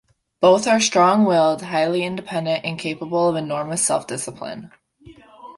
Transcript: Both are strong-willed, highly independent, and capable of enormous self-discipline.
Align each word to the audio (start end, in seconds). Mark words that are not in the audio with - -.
Both 0.39 0.65
are 0.67 0.79
strong-willed, 0.79 1.61
highly 1.61 2.03
independent, 2.03 2.65
and 2.65 2.79
capable 2.79 3.29
of 3.29 3.35
enormous 3.35 3.85
self-discipline. 3.85 4.71